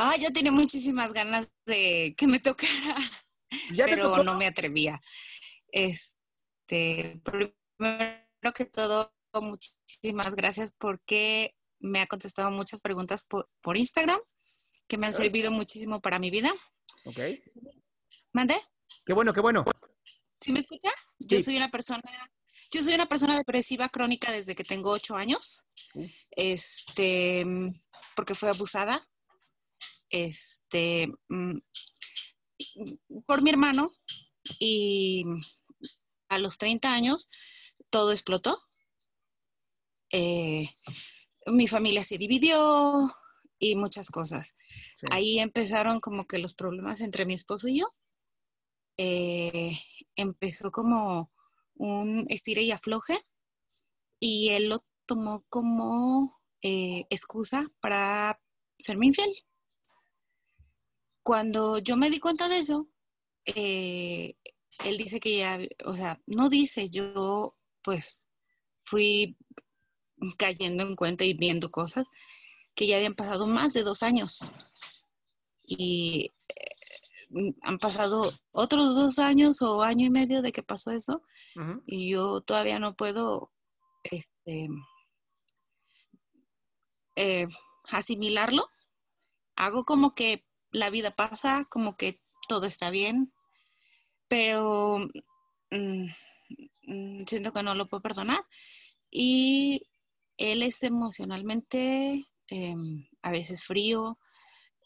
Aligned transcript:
Ah, 0.00 0.16
yo 0.16 0.32
tenía 0.32 0.52
muchísimas 0.52 1.12
ganas 1.12 1.50
de 1.66 2.14
que 2.16 2.28
me 2.28 2.38
tocara, 2.38 2.94
pero 3.84 4.22
no 4.22 4.36
me 4.36 4.46
atrevía. 4.46 5.00
Este, 5.72 7.20
primero 7.24 8.54
que 8.54 8.64
todo, 8.64 9.12
muchísimas 9.42 10.36
gracias 10.36 10.72
porque 10.78 11.52
me 11.80 12.00
ha 12.00 12.06
contestado 12.06 12.52
muchas 12.52 12.80
preguntas 12.80 13.24
por, 13.24 13.76
Instagram 13.76 14.20
que 14.86 14.98
me 14.98 15.08
han 15.08 15.12
servido 15.12 15.50
muchísimo 15.50 16.00
para 16.00 16.20
mi 16.20 16.30
vida. 16.30 16.52
Ok. 17.04 17.18
¿Mande? 18.32 18.54
Qué 19.04 19.12
bueno, 19.14 19.32
qué 19.34 19.40
bueno. 19.40 19.64
¿Sí 20.40 20.52
me 20.52 20.60
escucha? 20.60 20.90
Yo 21.18 21.42
soy 21.42 21.56
una 21.56 21.70
persona, 21.70 22.00
yo 22.70 22.84
soy 22.84 22.94
una 22.94 23.08
persona 23.08 23.36
depresiva 23.36 23.88
crónica 23.88 24.30
desde 24.30 24.54
que 24.54 24.62
tengo 24.62 24.90
ocho 24.92 25.16
años. 25.16 25.60
Este, 26.30 27.44
porque 28.14 28.36
fue 28.36 28.48
abusada. 28.48 29.04
Este, 30.10 31.08
mm, 31.28 31.58
por 33.26 33.42
mi 33.42 33.50
hermano. 33.50 33.92
Y 34.58 35.24
a 36.28 36.38
los 36.38 36.58
30 36.58 36.92
años 36.92 37.28
todo 37.90 38.12
explotó. 38.12 38.62
Eh, 40.10 40.68
mi 41.46 41.66
familia 41.66 42.04
se 42.04 42.18
dividió 42.18 43.10
y 43.58 43.76
muchas 43.76 44.10
cosas. 44.10 44.54
Ahí 45.10 45.38
empezaron 45.38 46.00
como 46.00 46.26
que 46.26 46.38
los 46.38 46.54
problemas 46.54 47.00
entre 47.00 47.26
mi 47.26 47.34
esposo 47.34 47.68
y 47.68 47.80
yo. 47.80 47.94
Eh, 48.96 49.78
empezó 50.16 50.70
como 50.70 51.32
un 51.74 52.26
estire 52.28 52.62
y 52.62 52.72
afloje 52.72 53.20
y 54.18 54.50
él 54.50 54.68
lo 54.68 54.78
tomó 55.06 55.44
como 55.48 56.40
eh, 56.62 57.04
excusa 57.10 57.66
para 57.80 58.40
serme 58.78 59.06
infiel. 59.06 59.30
Cuando 61.28 61.76
yo 61.76 61.98
me 61.98 62.08
di 62.08 62.20
cuenta 62.20 62.48
de 62.48 62.58
eso, 62.58 62.88
él 63.44 64.34
dice 64.96 65.20
que 65.20 65.36
ya, 65.36 65.60
o 65.84 65.92
sea, 65.92 66.18
no 66.24 66.48
dice, 66.48 66.88
yo 66.88 67.54
pues 67.82 68.22
fui 68.82 69.36
cayendo 70.38 70.84
en 70.84 70.96
cuenta 70.96 71.26
y 71.26 71.34
viendo 71.34 71.70
cosas 71.70 72.06
que 72.74 72.86
ya 72.86 72.96
habían 72.96 73.14
pasado 73.14 73.46
más 73.46 73.74
de 73.74 73.82
dos 73.82 74.02
años. 74.02 74.48
Y 75.66 76.32
eh, 76.48 77.54
han 77.60 77.78
pasado 77.78 78.22
otros 78.50 78.96
dos 78.96 79.18
años 79.18 79.60
o 79.60 79.82
año 79.82 80.06
y 80.06 80.10
medio 80.10 80.40
de 80.40 80.50
que 80.50 80.62
pasó 80.62 80.92
eso. 80.92 81.20
Y 81.84 82.10
yo 82.10 82.40
todavía 82.40 82.78
no 82.78 82.96
puedo 82.96 83.52
este, 84.02 84.70
eh, 87.16 87.46
asimilarlo. 87.90 88.66
Hago 89.56 89.84
como 89.84 90.14
que 90.14 90.47
la 90.72 90.90
vida 90.90 91.10
pasa, 91.10 91.64
como 91.70 91.96
que 91.96 92.20
todo 92.48 92.66
está 92.66 92.90
bien, 92.90 93.32
pero 94.28 94.98
mm, 95.70 96.06
mm, 96.86 97.20
siento 97.26 97.52
que 97.52 97.62
no 97.62 97.74
lo 97.74 97.88
puedo 97.88 98.02
perdonar. 98.02 98.44
Y 99.10 99.82
él 100.36 100.62
es 100.62 100.82
emocionalmente 100.82 102.26
em, 102.48 103.08
a 103.22 103.30
veces 103.30 103.64
frío. 103.64 104.16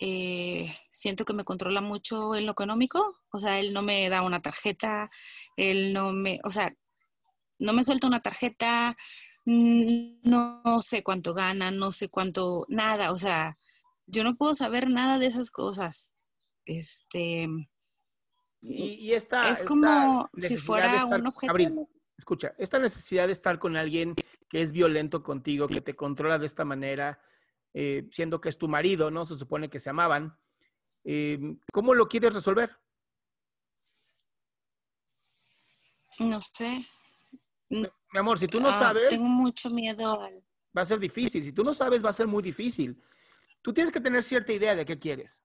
Eh, 0.00 0.76
siento 0.90 1.24
que 1.24 1.34
me 1.34 1.44
controla 1.44 1.80
mucho 1.80 2.34
en 2.34 2.46
lo 2.46 2.52
económico. 2.52 3.16
O 3.32 3.38
sea, 3.38 3.60
él 3.60 3.72
no 3.72 3.82
me 3.82 4.08
da 4.08 4.22
una 4.22 4.42
tarjeta, 4.42 5.10
él 5.56 5.92
no 5.92 6.12
me, 6.12 6.38
o 6.44 6.50
sea, 6.50 6.74
no 7.58 7.72
me 7.72 7.84
suelta 7.84 8.06
una 8.06 8.20
tarjeta, 8.20 8.96
no 9.44 10.80
sé 10.82 11.02
cuánto 11.02 11.34
gana, 11.34 11.70
no 11.70 11.92
sé 11.92 12.08
cuánto, 12.08 12.66
nada. 12.68 13.12
O 13.12 13.18
sea, 13.18 13.58
yo 14.12 14.22
no 14.22 14.36
puedo 14.36 14.54
saber 14.54 14.88
nada 14.88 15.18
de 15.18 15.26
esas 15.26 15.50
cosas. 15.50 16.10
Este. 16.64 17.48
Y, 18.60 19.12
esta, 19.12 19.48
es 19.50 19.64
como 19.64 20.30
si 20.36 20.56
fuera 20.56 21.04
un 21.06 21.26
objeto. 21.26 21.88
escucha, 22.16 22.54
esta 22.58 22.78
necesidad 22.78 23.26
de 23.26 23.32
estar 23.32 23.58
con 23.58 23.76
alguien 23.76 24.14
que 24.48 24.62
es 24.62 24.70
violento 24.70 25.24
contigo, 25.24 25.66
que 25.66 25.80
te 25.80 25.96
controla 25.96 26.38
de 26.38 26.46
esta 26.46 26.64
manera, 26.64 27.20
eh, 27.74 28.08
siendo 28.12 28.40
que 28.40 28.50
es 28.50 28.58
tu 28.58 28.68
marido, 28.68 29.10
¿no? 29.10 29.24
Se 29.24 29.36
supone 29.36 29.68
que 29.68 29.80
se 29.80 29.90
amaban. 29.90 30.38
Eh, 31.02 31.40
¿Cómo 31.72 31.94
lo 31.94 32.06
quieres 32.06 32.34
resolver? 32.34 32.70
No 36.20 36.40
sé. 36.40 36.84
Mi 37.68 37.88
amor, 38.14 38.38
si 38.38 38.46
tú 38.46 38.60
no 38.60 38.68
ah, 38.68 38.78
sabes... 38.78 39.08
Tengo 39.08 39.28
mucho 39.28 39.70
miedo 39.70 40.20
Va 40.76 40.82
a 40.82 40.84
ser 40.84 41.00
difícil. 41.00 41.42
Si 41.42 41.52
tú 41.52 41.64
no 41.64 41.74
sabes, 41.74 42.04
va 42.04 42.10
a 42.10 42.14
ser 42.14 42.26
muy 42.28 42.42
difícil. 42.42 43.02
Tú 43.62 43.72
tienes 43.72 43.92
que 43.92 44.00
tener 44.00 44.22
cierta 44.22 44.52
idea 44.52 44.74
de 44.74 44.84
qué 44.84 44.98
quieres. 44.98 45.44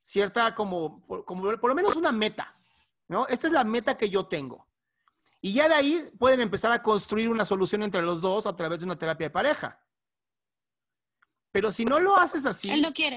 Cierta 0.00 0.54
como, 0.54 1.04
como 1.24 1.42
por 1.58 1.68
lo 1.68 1.74
menos 1.74 1.96
una 1.96 2.12
meta, 2.12 2.54
¿no? 3.08 3.26
Esta 3.26 3.48
es 3.48 3.52
la 3.52 3.64
meta 3.64 3.98
que 3.98 4.08
yo 4.08 4.26
tengo. 4.26 4.68
Y 5.40 5.52
ya 5.52 5.68
de 5.68 5.74
ahí 5.74 6.10
pueden 6.18 6.40
empezar 6.40 6.72
a 6.72 6.82
construir 6.82 7.28
una 7.28 7.44
solución 7.44 7.82
entre 7.82 8.02
los 8.02 8.20
dos 8.20 8.46
a 8.46 8.56
través 8.56 8.78
de 8.78 8.86
una 8.86 8.98
terapia 8.98 9.26
de 9.26 9.32
pareja. 9.32 9.80
Pero 11.50 11.72
si 11.72 11.84
no 11.84 11.98
lo 11.98 12.16
haces 12.16 12.46
así... 12.46 12.70
Él 12.70 12.82
no 12.82 12.92
quiere. 12.92 13.16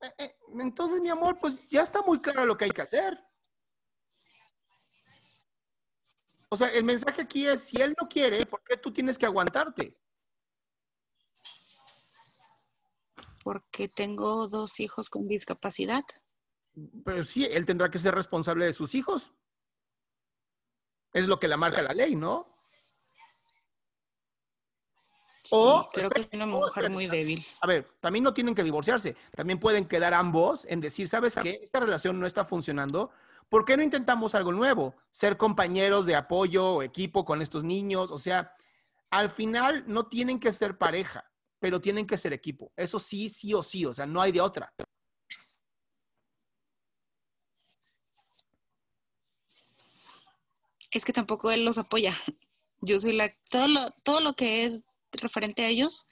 Eh, 0.00 0.14
eh, 0.18 0.36
entonces, 0.60 1.00
mi 1.00 1.10
amor, 1.10 1.38
pues 1.40 1.68
ya 1.68 1.82
está 1.82 2.02
muy 2.02 2.20
claro 2.20 2.46
lo 2.46 2.56
que 2.56 2.64
hay 2.64 2.70
que 2.70 2.82
hacer. 2.82 3.18
O 6.48 6.56
sea, 6.56 6.68
el 6.68 6.84
mensaje 6.84 7.22
aquí 7.22 7.46
es, 7.46 7.62
si 7.62 7.80
él 7.80 7.94
no 8.00 8.08
quiere, 8.08 8.46
¿por 8.46 8.62
qué 8.62 8.76
tú 8.76 8.92
tienes 8.92 9.18
que 9.18 9.26
aguantarte? 9.26 9.98
Porque 13.48 13.88
tengo 13.88 14.46
dos 14.46 14.78
hijos 14.78 15.08
con 15.08 15.26
discapacidad. 15.26 16.02
Pero 17.02 17.24
sí, 17.24 17.46
él 17.46 17.64
tendrá 17.64 17.90
que 17.90 17.98
ser 17.98 18.14
responsable 18.14 18.66
de 18.66 18.74
sus 18.74 18.94
hijos. 18.94 19.32
Es 21.14 21.26
lo 21.26 21.38
que 21.38 21.48
la 21.48 21.56
marca 21.56 21.80
la 21.80 21.94
ley, 21.94 22.14
¿no? 22.14 22.46
o, 25.52 25.88
creo 25.90 26.10
que 26.10 26.20
es 26.20 26.28
una 26.34 26.44
mujer 26.44 26.90
muy 26.90 27.06
débil. 27.06 27.42
A 27.62 27.66
ver, 27.66 27.88
también 28.00 28.22
no 28.22 28.34
tienen 28.34 28.54
que 28.54 28.62
divorciarse. 28.62 29.16
También 29.34 29.58
pueden 29.58 29.88
quedar 29.88 30.12
ambos 30.12 30.66
en 30.66 30.82
decir, 30.82 31.08
¿sabes 31.08 31.34
qué? 31.42 31.60
Esta 31.62 31.80
relación 31.80 32.20
no 32.20 32.26
está 32.26 32.44
funcionando. 32.44 33.12
¿Por 33.48 33.64
qué 33.64 33.78
no 33.78 33.82
intentamos 33.82 34.34
algo 34.34 34.52
nuevo? 34.52 34.94
Ser 35.08 35.38
compañeros 35.38 36.04
de 36.04 36.16
apoyo 36.16 36.68
o 36.68 36.82
equipo 36.82 37.24
con 37.24 37.40
estos 37.40 37.64
niños. 37.64 38.10
O 38.10 38.18
sea, 38.18 38.52
al 39.08 39.30
final 39.30 39.84
no 39.86 40.06
tienen 40.06 40.38
que 40.38 40.52
ser 40.52 40.76
pareja, 40.76 41.24
pero 41.58 41.80
tienen 41.80 42.06
que 42.06 42.16
ser 42.16 42.32
equipo. 42.32 42.72
Eso 42.76 42.98
sí, 42.98 43.28
sí 43.28 43.54
o 43.54 43.62
sí. 43.62 43.84
O 43.84 43.92
sea, 43.92 44.06
no 44.06 44.20
hay 44.20 44.32
de 44.32 44.40
otra. 44.40 44.72
es 50.90 51.04
que 51.04 51.12
tampoco 51.12 51.50
él 51.50 51.64
los 51.64 51.78
apoya. 51.78 52.14
Yo 52.80 52.98
soy 52.98 53.12
la, 53.12 53.30
todo 53.50 53.68
lo, 53.68 53.80
todo 54.02 54.20
lo 54.20 54.34
que 54.34 54.64
es 54.64 54.82
referente 55.12 55.64
a 55.64 55.68
ellos 55.68 56.06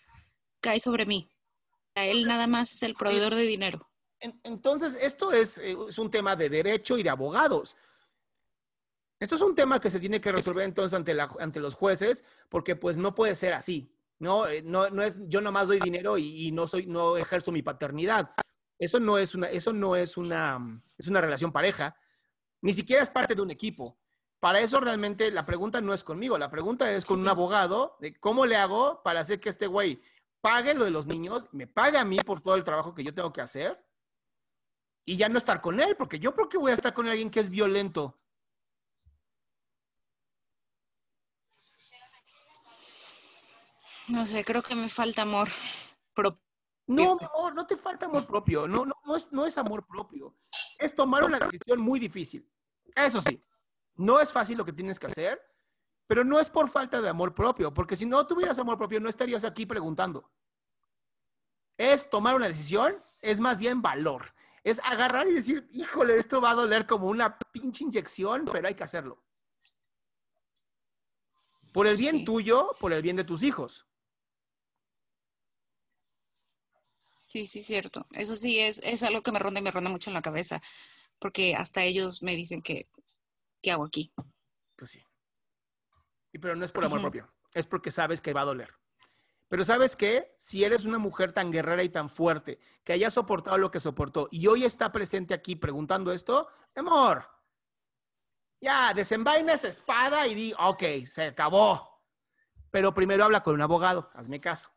cae 0.60 0.80
sobre 0.80 1.06
mí. 1.06 1.28
A 1.94 2.04
él 2.04 2.26
nada 2.26 2.46
más 2.46 2.72
es 2.74 2.82
el 2.82 2.94
proveedor 2.94 3.34
de 3.34 3.42
dinero. 3.42 3.88
Entonces, 4.42 4.96
esto 5.00 5.32
es, 5.32 5.58
eh, 5.58 5.76
es 5.88 5.98
un 5.98 6.10
tema 6.10 6.34
de 6.36 6.48
derecho 6.48 6.98
y 6.98 7.02
de 7.02 7.10
abogados. 7.10 7.76
Esto 9.18 9.34
es 9.36 9.40
un 9.40 9.54
tema 9.54 9.80
que 9.80 9.90
se 9.90 10.00
tiene 10.00 10.20
que 10.20 10.32
resolver 10.32 10.64
entonces 10.64 10.94
ante, 10.94 11.14
la, 11.14 11.34
ante 11.38 11.60
los 11.60 11.74
jueces, 11.74 12.24
porque 12.48 12.76
pues 12.76 12.98
no 12.98 13.14
puede 13.14 13.34
ser 13.34 13.54
así. 13.54 13.95
No, 14.18 14.46
eh, 14.46 14.62
no, 14.62 14.88
no 14.90 15.02
es 15.02 15.20
yo 15.28 15.40
nomás 15.40 15.68
doy 15.68 15.80
dinero 15.80 16.16
y, 16.16 16.46
y, 16.46 16.52
no 16.52 16.66
soy, 16.66 16.86
no 16.86 17.16
ejerzo 17.16 17.52
mi 17.52 17.62
paternidad. 17.62 18.30
Eso 18.78 19.00
no 19.00 19.18
es 19.18 19.34
una, 19.34 19.48
eso 19.48 19.72
no 19.72 19.96
es 19.96 20.16
una, 20.16 20.82
es 20.98 21.08
una 21.08 21.20
relación 21.20 21.52
pareja. 21.52 21.96
Ni 22.62 22.72
siquiera 22.72 23.02
es 23.02 23.10
parte 23.10 23.34
de 23.34 23.42
un 23.42 23.50
equipo 23.50 23.98
para 24.40 24.60
eso 24.60 24.80
realmente 24.80 25.30
la 25.30 25.46
pregunta 25.46 25.80
no 25.80 25.94
es 25.94 26.04
conmigo, 26.04 26.38
la 26.38 26.50
pregunta 26.50 26.92
es 26.92 27.04
con 27.04 27.20
un 27.20 27.28
abogado 27.28 27.96
de 28.00 28.14
cómo 28.14 28.46
le 28.46 28.56
hago 28.56 29.02
para 29.02 29.20
hacer 29.20 29.40
que 29.40 29.48
este 29.48 29.66
güey 29.66 30.00
pague 30.40 30.74
lo 30.74 30.84
de 30.84 30.90
los 30.90 31.06
niños, 31.06 31.46
me 31.52 31.66
pague 31.66 31.98
a 31.98 32.04
mí 32.04 32.18
por 32.18 32.40
todo 32.40 32.54
el 32.54 32.64
trabajo 32.64 32.94
que 32.94 33.02
yo 33.02 33.14
tengo 33.14 33.32
que 33.32 33.40
hacer 33.40 33.82
y 35.04 35.16
ya 35.16 35.28
no 35.28 35.38
estar 35.38 35.60
con 35.60 35.80
él, 35.80 35.96
porque 35.96 36.18
yo 36.18 36.34
creo 36.34 36.48
que 36.48 36.58
voy 36.58 36.70
a 36.70 36.74
estar 36.74 36.92
con 36.92 37.08
alguien 37.08 37.30
que 37.30 37.40
es 37.40 37.50
violento. 37.50 38.14
No 44.08 44.24
sé, 44.24 44.44
creo 44.44 44.62
que 44.62 44.74
me 44.74 44.88
falta 44.88 45.22
amor 45.22 45.48
propio. 46.14 46.40
No, 46.88 47.16
mi 47.16 47.24
amor, 47.24 47.54
no 47.54 47.66
te 47.66 47.76
falta 47.76 48.06
amor 48.06 48.26
propio. 48.26 48.68
No, 48.68 48.86
no, 48.86 48.94
no, 49.04 49.16
es, 49.16 49.30
no 49.32 49.44
es 49.44 49.58
amor 49.58 49.84
propio. 49.86 50.36
Es 50.78 50.94
tomar 50.94 51.24
una 51.24 51.38
decisión 51.40 51.82
muy 51.82 51.98
difícil. 51.98 52.48
Eso 52.94 53.20
sí, 53.20 53.44
no 53.96 54.20
es 54.20 54.32
fácil 54.32 54.56
lo 54.58 54.64
que 54.64 54.72
tienes 54.72 55.00
que 55.00 55.08
hacer, 55.08 55.40
pero 56.06 56.22
no 56.22 56.38
es 56.38 56.48
por 56.48 56.68
falta 56.68 57.00
de 57.00 57.08
amor 57.08 57.34
propio, 57.34 57.74
porque 57.74 57.96
si 57.96 58.06
no 58.06 58.24
tuvieras 58.26 58.58
amor 58.60 58.78
propio, 58.78 59.00
no 59.00 59.08
estarías 59.08 59.42
aquí 59.44 59.66
preguntando. 59.66 60.30
Es 61.76 62.08
tomar 62.08 62.36
una 62.36 62.46
decisión, 62.48 63.02
es 63.20 63.40
más 63.40 63.58
bien 63.58 63.82
valor. 63.82 64.32
Es 64.62 64.80
agarrar 64.84 65.26
y 65.26 65.32
decir, 65.32 65.68
híjole, 65.72 66.16
esto 66.16 66.40
va 66.40 66.50
a 66.50 66.54
doler 66.54 66.86
como 66.86 67.08
una 67.08 67.36
pinche 67.52 67.84
inyección, 67.84 68.44
pero 68.50 68.68
hay 68.68 68.74
que 68.74 68.84
hacerlo. 68.84 69.22
Por 71.72 71.86
el 71.86 71.96
bien 71.96 72.18
Sí. 72.18 72.24
tuyo, 72.24 72.70
por 72.80 72.92
el 72.92 73.02
bien 73.02 73.16
de 73.16 73.24
tus 73.24 73.42
hijos. 73.42 73.86
Sí, 77.36 77.46
sí, 77.46 77.62
cierto. 77.62 78.06
Eso 78.12 78.34
sí 78.34 78.60
es, 78.60 78.78
es 78.78 79.02
algo 79.02 79.22
que 79.22 79.30
me 79.30 79.38
ronda 79.38 79.60
y 79.60 79.62
me 79.62 79.70
ronda 79.70 79.90
mucho 79.90 80.08
en 80.08 80.14
la 80.14 80.22
cabeza, 80.22 80.62
porque 81.18 81.54
hasta 81.54 81.82
ellos 81.82 82.22
me 82.22 82.34
dicen 82.34 82.62
que, 82.62 82.88
¿qué 83.60 83.72
hago 83.72 83.84
aquí? 83.84 84.10
Pues 84.74 84.92
sí. 84.92 85.04
Y 86.32 86.38
pero 86.38 86.56
no 86.56 86.64
es 86.64 86.72
por 86.72 86.86
amor 86.86 87.02
propio, 87.02 87.30
es 87.52 87.66
porque 87.66 87.90
sabes 87.90 88.22
que 88.22 88.32
va 88.32 88.40
a 88.40 88.46
doler. 88.46 88.72
Pero 89.48 89.66
sabes 89.66 89.96
qué? 89.96 90.34
Si 90.38 90.64
eres 90.64 90.86
una 90.86 90.96
mujer 90.96 91.32
tan 91.32 91.52
guerrera 91.52 91.82
y 91.82 91.90
tan 91.90 92.08
fuerte, 92.08 92.58
que 92.82 92.94
haya 92.94 93.10
soportado 93.10 93.58
lo 93.58 93.70
que 93.70 93.80
soportó 93.80 94.28
y 94.30 94.46
hoy 94.46 94.64
está 94.64 94.90
presente 94.90 95.34
aquí 95.34 95.56
preguntando 95.56 96.12
esto, 96.12 96.48
amor, 96.74 97.28
ya, 98.62 98.94
desenvaina 98.94 99.52
esa 99.52 99.68
espada 99.68 100.26
y 100.26 100.34
di, 100.34 100.54
ok, 100.58 101.04
se 101.04 101.24
acabó. 101.24 102.00
Pero 102.70 102.94
primero 102.94 103.24
habla 103.24 103.42
con 103.42 103.54
un 103.54 103.60
abogado, 103.60 104.10
hazme 104.14 104.40
caso. 104.40 104.75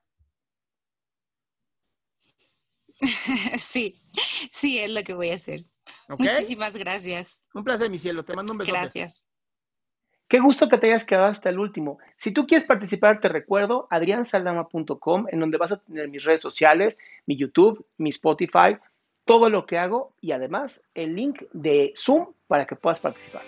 Sí, 3.58 4.02
sí, 4.52 4.80
es 4.80 4.94
lo 4.94 5.04
que 5.04 5.14
voy 5.14 5.30
a 5.30 5.36
hacer. 5.36 5.62
Muchísimas 6.10 6.78
gracias. 6.78 7.40
Un 7.54 7.64
placer, 7.64 7.90
mi 7.90 7.98
cielo. 7.98 8.24
Te 8.24 8.36
mando 8.36 8.54
un 8.54 8.60
beso. 8.60 8.72
Gracias. 8.72 9.24
Qué 10.28 10.40
gusto 10.40 10.70
que 10.70 10.78
te 10.78 10.88
hayas 10.88 11.06
quedado 11.06 11.26
hasta 11.26 11.50
el 11.50 11.58
último. 11.58 11.98
Si 12.18 12.32
tú 12.32 12.46
quieres 12.46 12.68
participar, 12.68 13.20
te 13.20 13.30
recuerdo 13.30 13.88
adriansaldama.com, 13.90 15.26
en 15.32 15.40
donde 15.40 15.58
vas 15.58 15.72
a 15.72 15.78
tener 15.78 16.08
mis 16.08 16.24
redes 16.24 16.42
sociales, 16.42 17.00
mi 17.26 17.36
YouTube, 17.36 17.84
mi 17.98 18.12
Spotify, 18.12 18.78
todo 19.26 19.50
lo 19.50 19.66
que 19.66 19.80
hago 19.80 20.14
y 20.22 20.32
además 20.32 20.84
el 20.94 21.16
link 21.16 21.42
de 21.52 21.94
Zoom 21.96 22.34
para 22.48 22.68
que 22.68 22.76
puedas 22.76 23.00
participar. 23.00 23.42